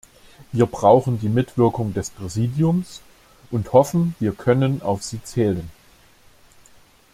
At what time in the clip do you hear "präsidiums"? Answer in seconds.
2.09-3.03